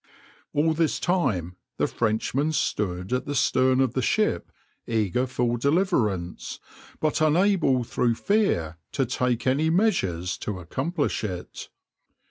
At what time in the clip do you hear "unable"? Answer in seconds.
7.21-7.83